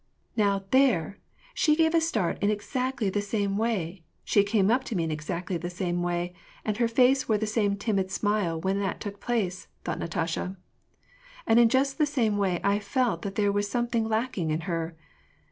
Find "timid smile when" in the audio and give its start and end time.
7.77-8.79